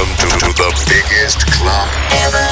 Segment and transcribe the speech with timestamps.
[0.00, 1.86] Welcome to the biggest club
[2.24, 2.48] ever.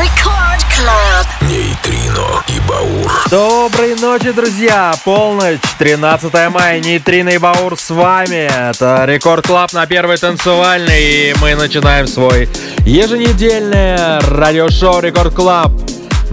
[0.00, 1.26] Record Club.
[1.42, 3.12] Нейтрино и Баур.
[3.30, 4.94] Доброй ночи, друзья!
[5.04, 8.48] Полночь, 13 мая, Нейтрино и Баур с вами.
[8.70, 11.02] Это Рекорд Клаб на первой танцевальной.
[11.02, 12.48] И мы начинаем свой
[12.86, 15.70] еженедельное радиошоу Рекорд Клаб.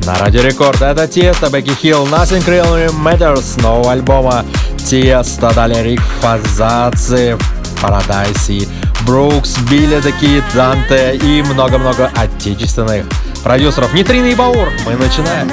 [0.05, 4.45] На Радио Рекорд это Тесто, Бекки Хилл, Nothing Really Matters, нового альбома
[4.77, 5.54] Тесто.
[5.54, 7.38] далее Рик Фазаци,
[7.82, 8.68] Paradise и
[9.05, 13.05] Брукс, Билли такие Kid, Данте и много-много отечественных
[13.44, 13.94] продюсеров.
[13.94, 14.95] Нитрина и Баур, мы.
[14.95, 15.52] Начинаем.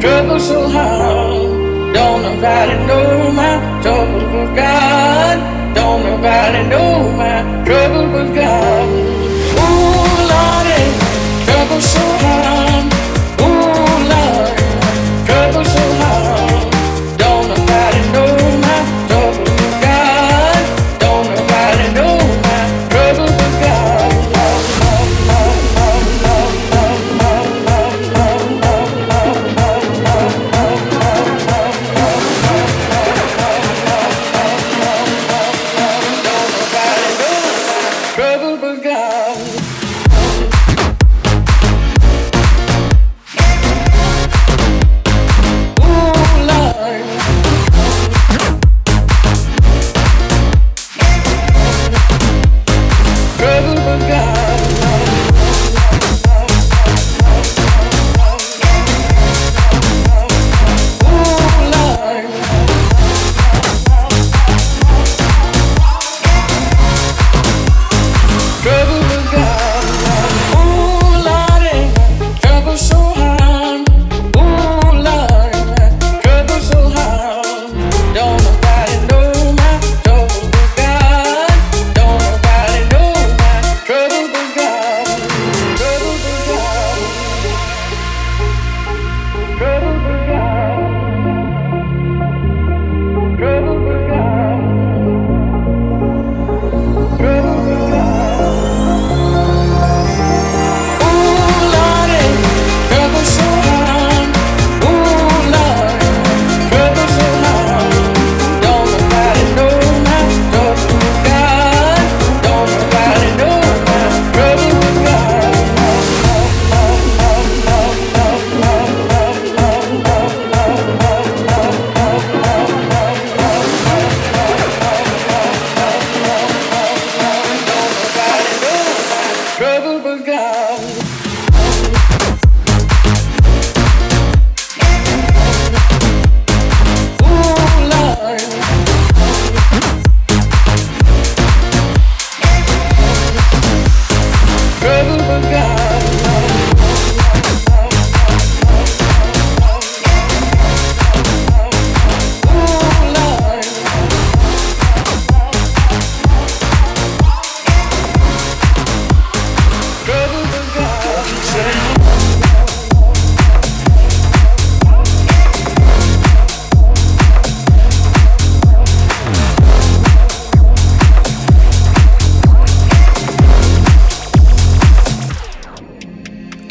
[0.00, 1.92] Trouble so hard.
[1.92, 5.36] Don't nobody know my trouble with God.
[5.74, 8.88] Don't nobody know my trouble with God.
[9.60, 10.82] Ooh, Lordy,
[11.44, 12.69] trouble so hard.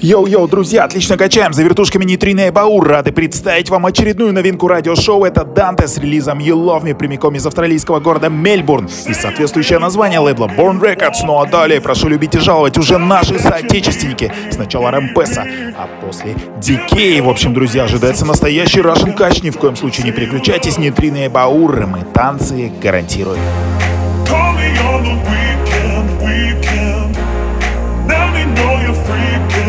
[0.10, 1.54] Йоу-йоу, друзья, отлично качаем.
[1.54, 5.24] За вертушками Нитрина и Баур рады представить вам очередную новинку радиошоу.
[5.24, 10.18] Это Данте с релизом You Love Me прямиком из австралийского города Мельбурн и соответствующее название
[10.18, 11.18] лейбла Born Records.
[11.28, 14.34] Ну а далее прошу любить и жаловать уже наши соотечественники.
[14.50, 15.46] Сначала Рампеса,
[15.78, 17.22] а после Дикей.
[17.22, 19.44] В общем, друзья, ожидается настоящий Russian Кач.
[19.44, 20.80] Ни в коем случае не переключайтесь.
[20.80, 21.86] Нитрина и Баур.
[21.86, 23.44] Мы танцы гарантируем.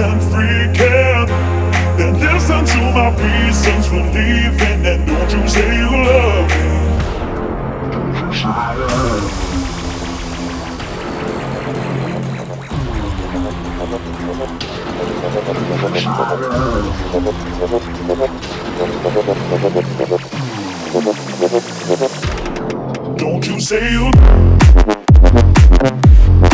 [0.01, 1.29] Freaking, freaking.
[1.97, 4.87] Then listen to my reasons for leaving.
[4.87, 6.81] And don't you say you love me.
[23.17, 24.11] Don't you say you
[26.31, 26.50] Don't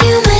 [0.00, 0.37] human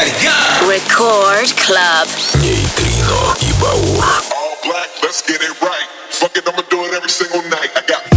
[0.00, 0.68] Everybody go!
[0.68, 2.08] Record Club.
[4.34, 5.86] All black, let's get it right.
[6.08, 7.68] Fuck it, I'ma do it every single night.
[7.76, 8.09] I got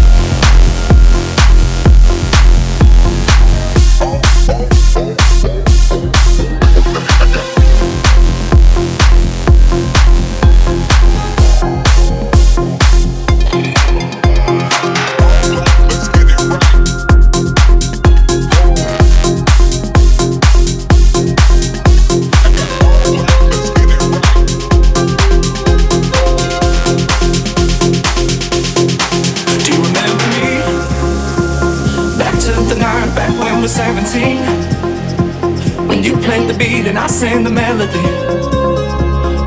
[37.24, 38.06] sing the melody.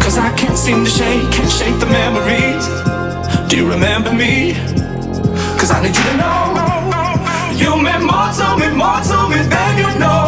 [0.02, 2.64] Cause I can't seem to shake, can't shake the memories.
[3.48, 4.54] Do you remember me?
[5.58, 6.38] Cause I need you to know.
[7.62, 10.22] You meant more to me, more to me than you know.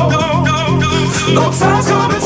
[1.36, 2.17] No time's coming.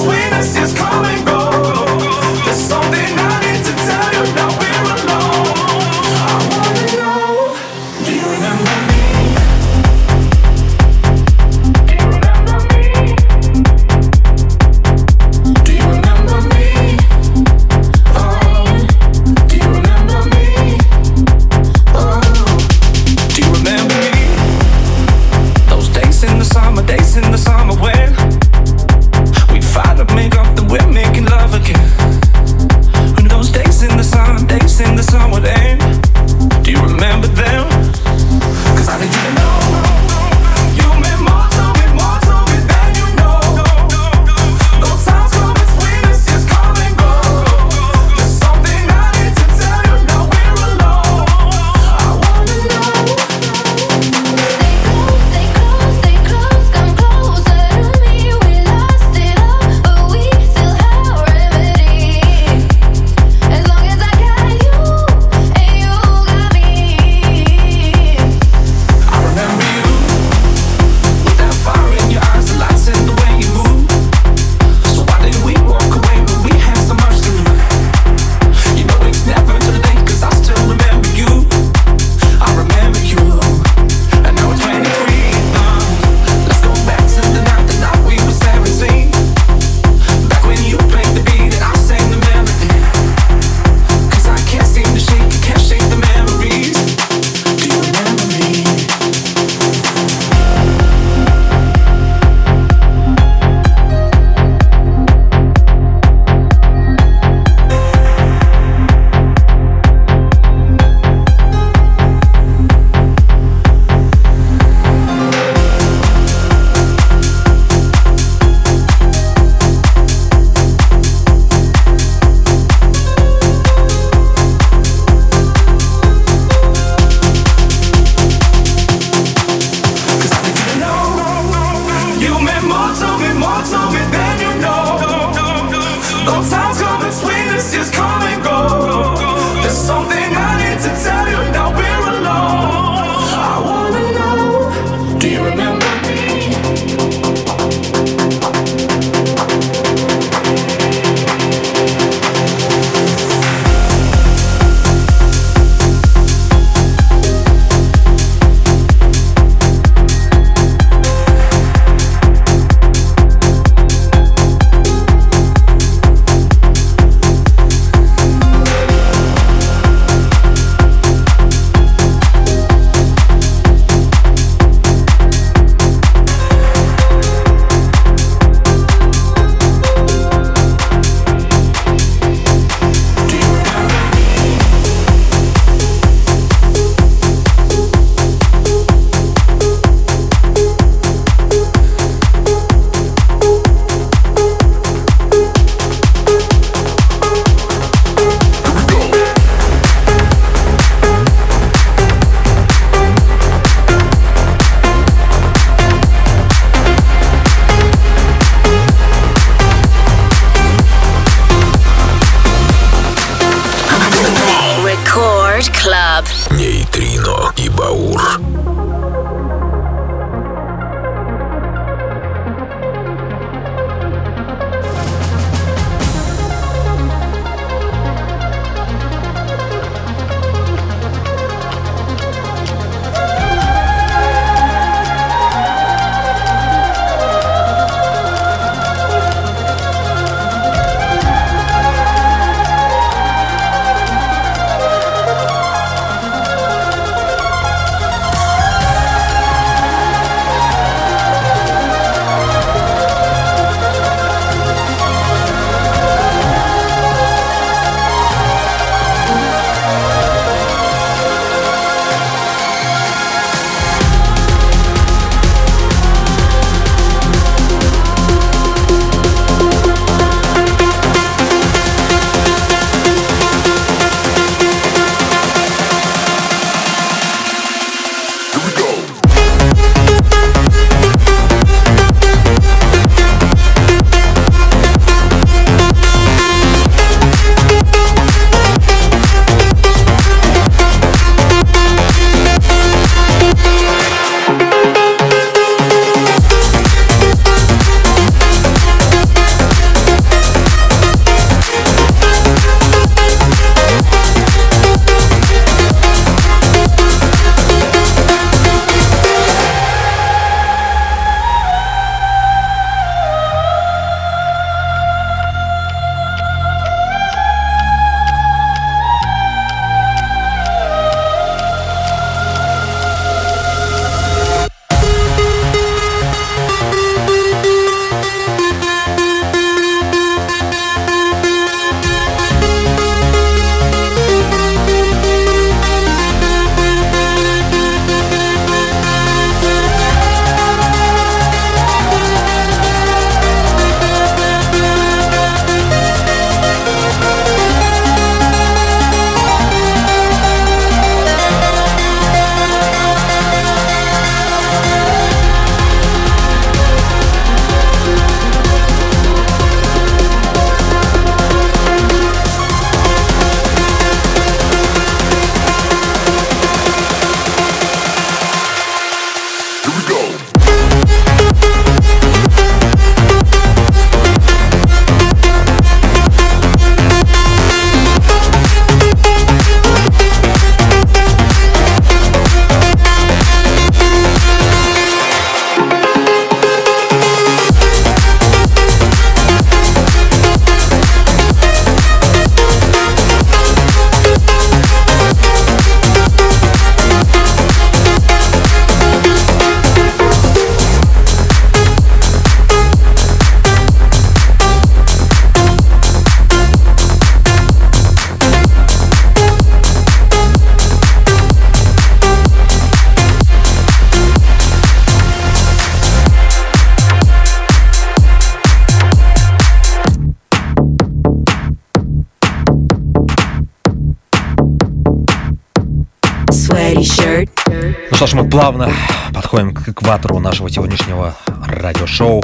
[428.23, 428.89] Что ж, мы плавно
[429.35, 431.35] подходим к экватору нашего сегодняшнего
[431.67, 432.41] радиошоу.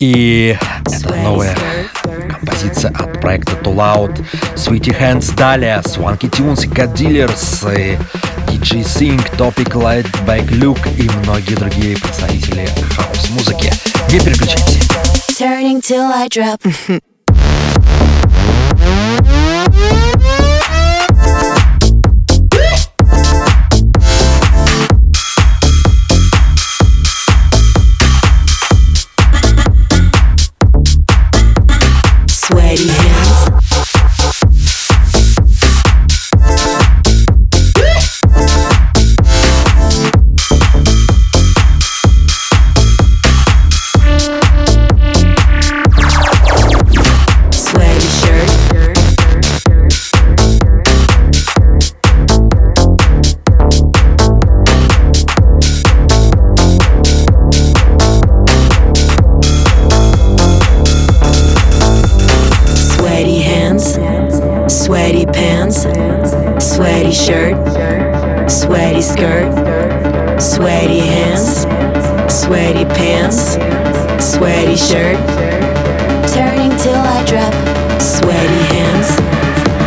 [0.00, 1.56] И это новая
[2.28, 4.20] композиция от проекта Too Loud,
[4.56, 7.64] Sweetie Hands, далее Swanky Tunes, God Dealers,
[8.48, 13.72] DJ Sync, Topic Light, Back Luke и многие другие представители хаос-музыки.
[14.10, 14.88] Не переключайтесь.
[15.38, 16.60] Turning till I drop.
[68.68, 69.50] sweaty skirt,
[70.38, 71.62] sweaty hands,
[72.30, 73.54] sweaty pants,
[74.22, 75.16] sweaty shirt.
[76.28, 77.54] Turning till I drop.
[77.98, 79.08] Sweaty hands,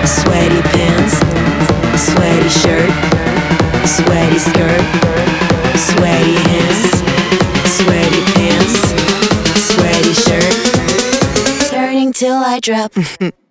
[0.09, 1.13] sweaty pants,
[2.09, 2.89] sweaty shirt,
[3.85, 4.81] sweaty skirt,
[5.77, 6.89] sweaty hands,
[7.77, 8.73] sweaty pants,
[9.69, 11.69] sweaty shirt.
[11.69, 12.93] Turning till I drop.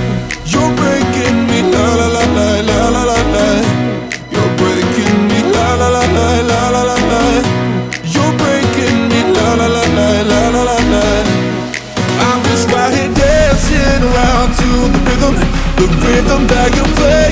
[16.69, 17.31] You play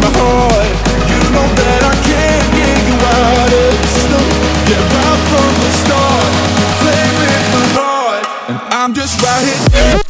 [0.00, 0.68] my heart.
[1.08, 4.24] You know that I can't get you out of system.
[4.68, 6.30] Yeah, right from the start,
[6.84, 10.07] play with my heart, and I'm just right here.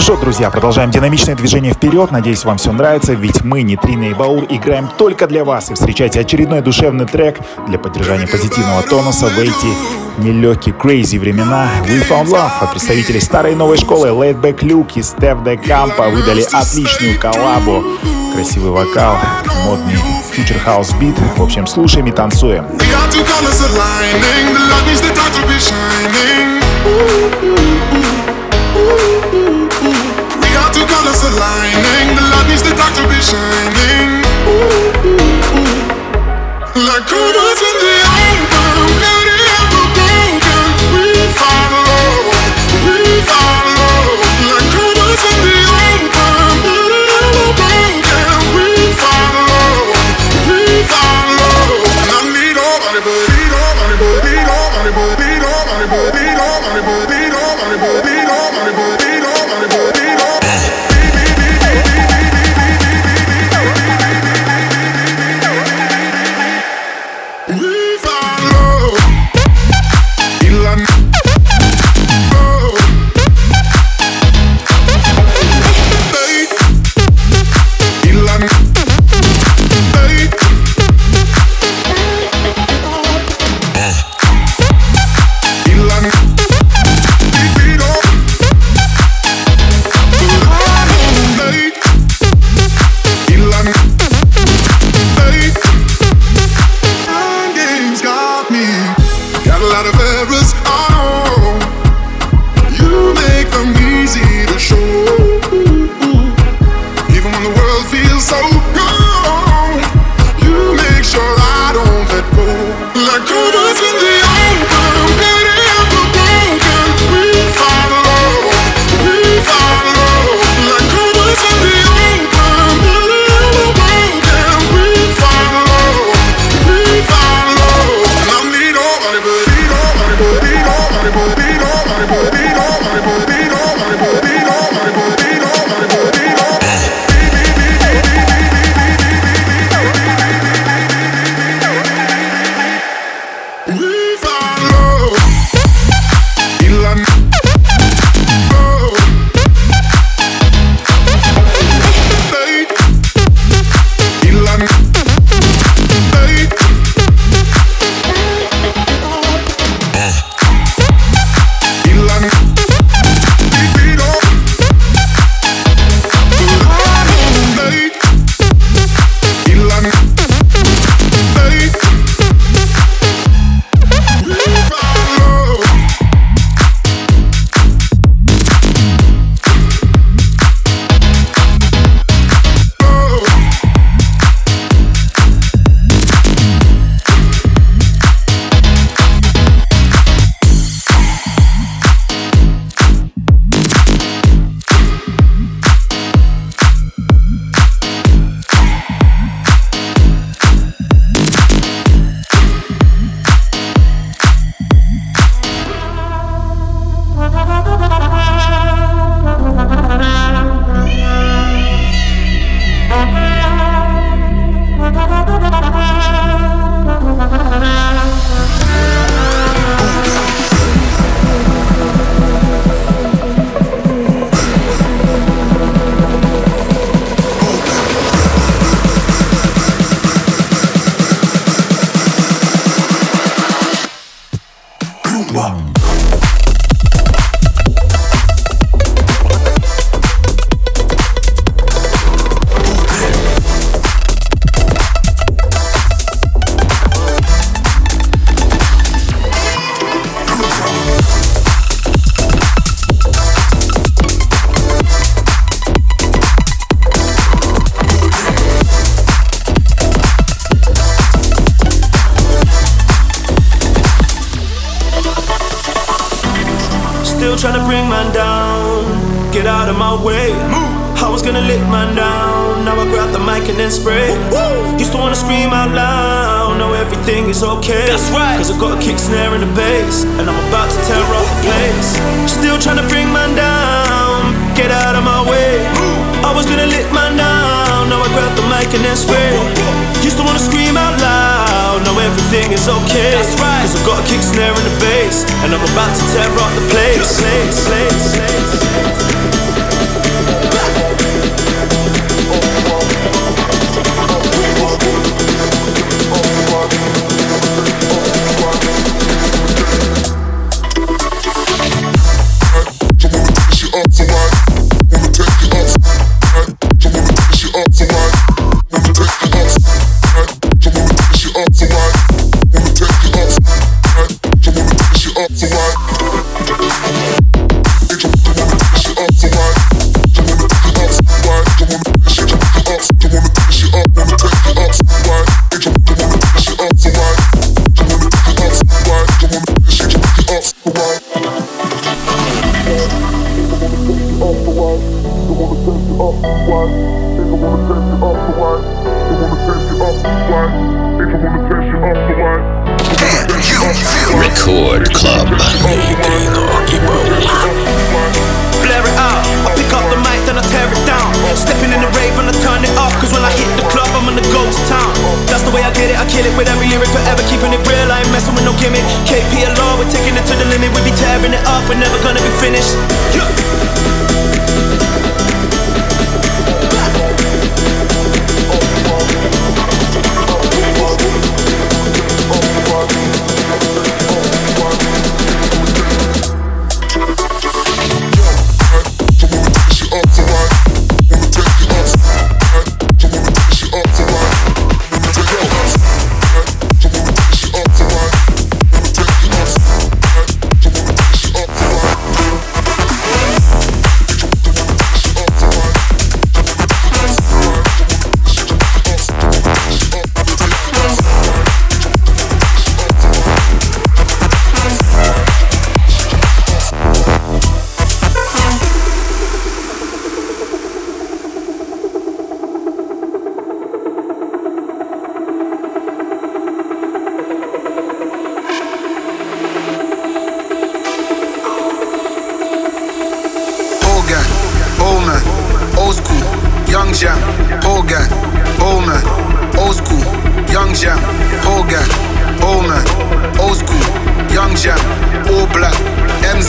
[0.00, 2.10] Ну что, друзья, продолжаем динамичное движение вперед.
[2.10, 5.70] Надеюсь, вам все нравится, ведь мы, Нитрина и Баур, играем только для вас.
[5.70, 7.38] И встречайте очередной душевный трек
[7.68, 9.66] для поддержания позитивного тонуса в эти
[10.16, 11.68] нелегкие, crazy времена.
[11.86, 15.62] We Found Love от представителей старой и новой школы Laid Back Luke и Steph De
[15.62, 17.84] Campo выдали отличную коллабу.
[18.32, 19.18] Красивый вокал,
[19.66, 19.98] модный
[20.34, 21.20] future house beat.
[21.36, 22.64] В общем, слушаем и танцуем.
[22.64, 23.22] We are two
[31.20, 32.16] two aligning.
[32.16, 34.24] The light needs the dark to be shining.
[36.74, 38.09] Like colors in the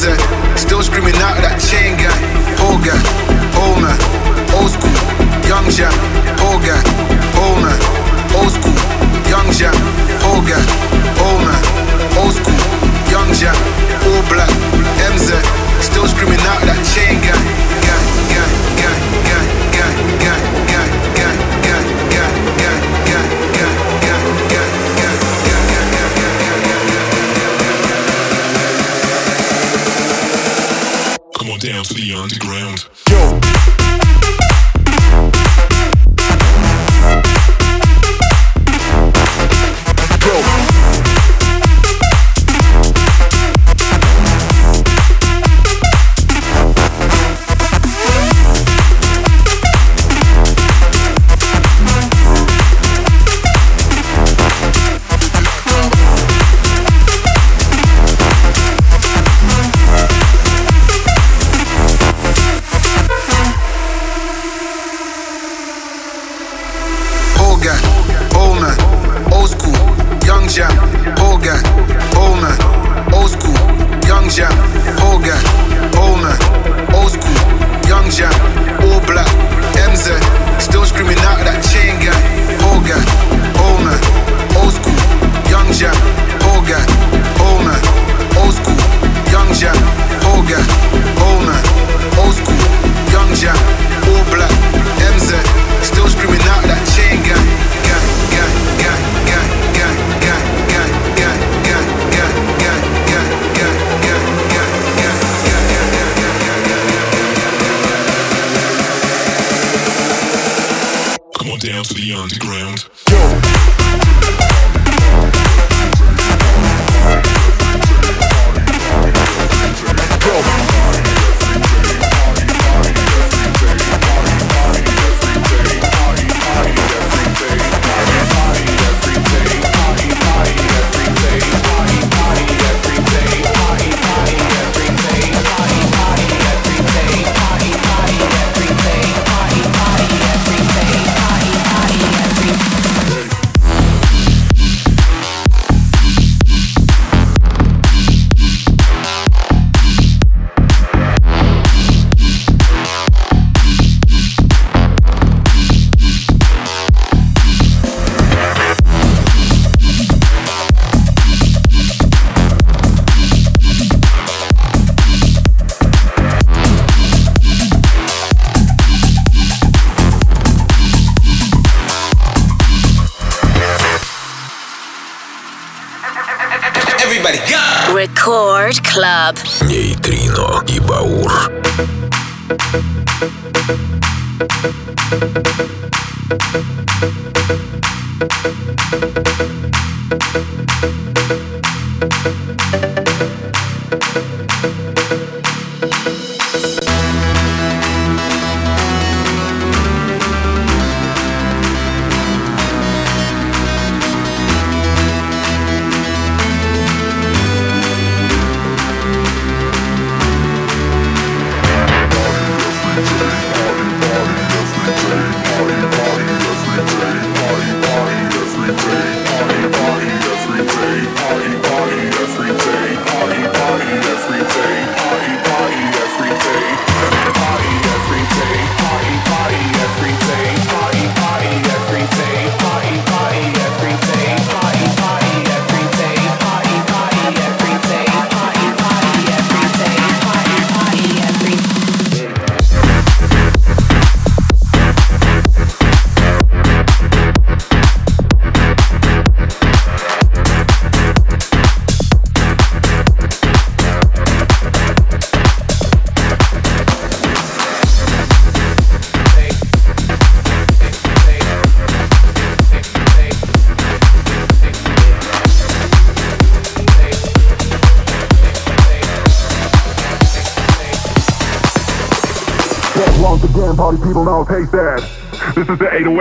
[0.02, 1.94] MZ, still screaming out that chain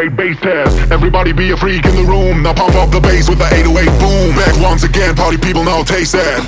[0.01, 0.91] 808 bass test.
[0.91, 2.43] Everybody be a freak in the room.
[2.43, 4.35] Now pump up the bass with the 808 boom.
[4.35, 6.41] Back once again, party people now taste that.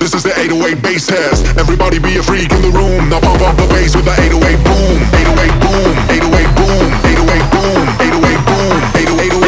[0.00, 1.44] This is the 808 bass test.
[1.58, 3.10] Everybody be a freak in the room.
[3.10, 4.96] Now pump up the bass with the 808 boom.
[5.20, 5.92] 808 boom.
[6.16, 6.88] 808 boom.
[7.12, 7.84] 808 boom.
[8.08, 8.80] 808 boom.
[8.96, 9.44] 808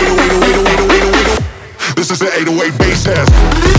[1.97, 3.76] This is the 808 bass test.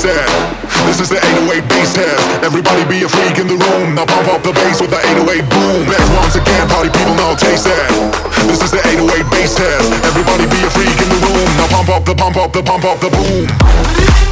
[0.00, 2.24] This is the 808 bass test.
[2.42, 3.94] Everybody be a freak in the room.
[3.94, 5.84] Now pump up the bass with the 808 boom.
[5.84, 7.92] Back once again, party people now taste that.
[8.48, 9.92] This is the 808 bass test.
[10.08, 11.48] Everybody be a freak in the room.
[11.60, 14.29] Now pump up the pump up the pump up the boom.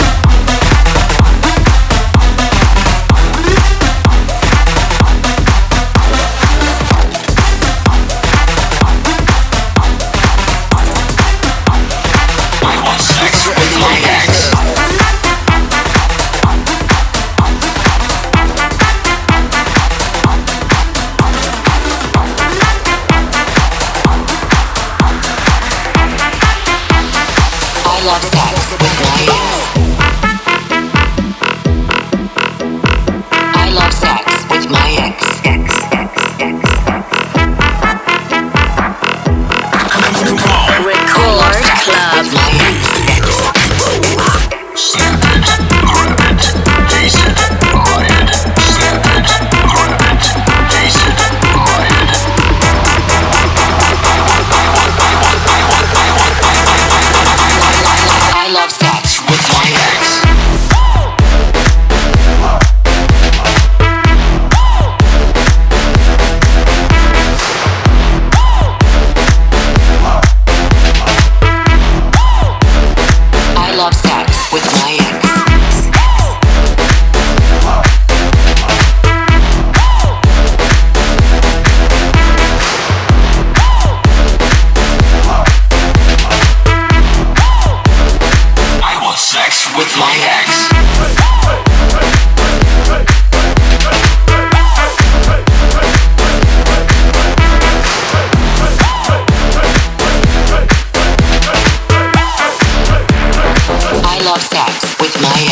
[105.23, 105.48] my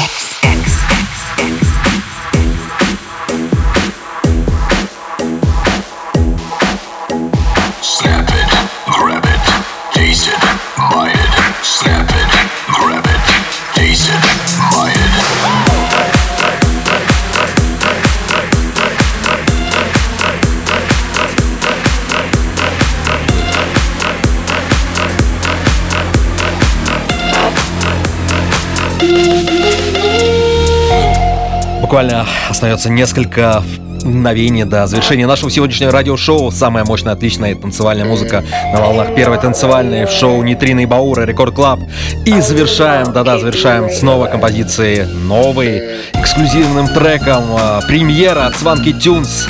[32.66, 33.62] остается несколько
[34.02, 36.50] мгновений до завершения нашего сегодняшнего радиошоу.
[36.50, 38.42] Самая мощная, отличная танцевальная музыка
[38.72, 41.78] на волнах первой танцевальной в шоу Нитрина и Баура Рекорд Клаб.
[42.24, 45.80] И завершаем, да-да, завершаем снова композиции новой,
[46.14, 49.46] эксклюзивным треком, э, премьера от Сванки Тюнс.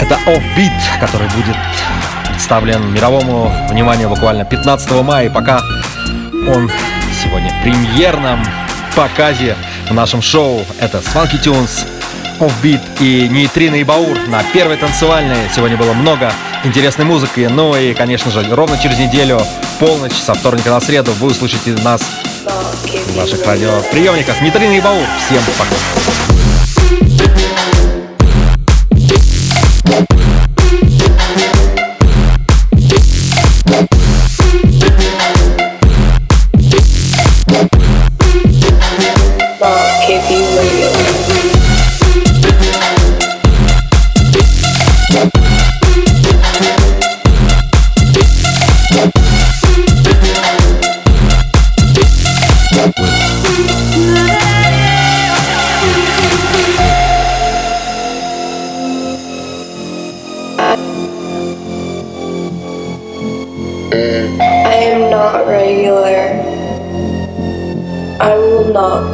[0.00, 1.56] Это Offbeat, который будет
[2.28, 5.26] представлен мировому вниманию буквально 15 мая.
[5.26, 5.60] И пока
[6.48, 6.68] он
[7.22, 8.40] сегодня в премьерном
[8.96, 9.56] показе
[9.88, 10.64] в нашем шоу.
[10.80, 11.86] Это Swanky Tunes,
[12.40, 15.36] Offbeat и Нейтрина и Баур на первой танцевальной.
[15.54, 16.32] Сегодня было много
[16.64, 17.48] интересной музыки.
[17.50, 19.40] Ну и, конечно же, ровно через неделю,
[19.78, 22.02] полночь, со вторника на среду, вы услышите нас
[22.44, 24.40] в ваших радиоприемниках.
[24.40, 25.06] Нейтрина и Баур.
[25.26, 26.23] Всем пока.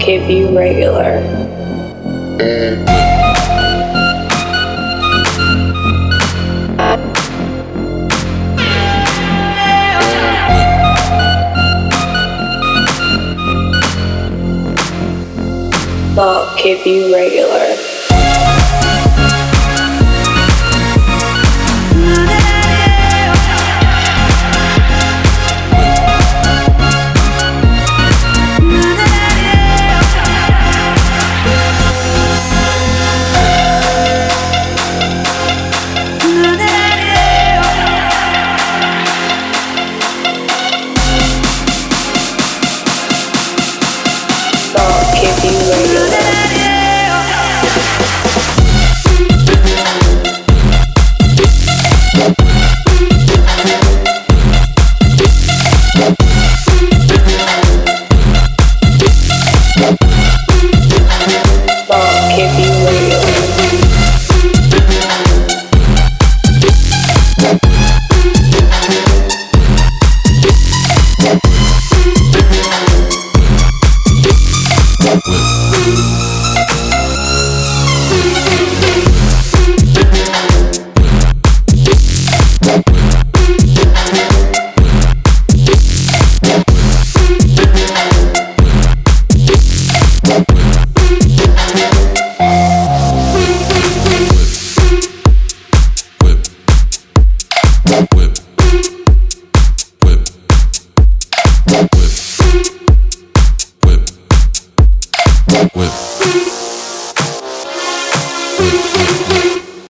[0.01, 1.21] Give you regular.
[16.17, 17.30] Not give you regular.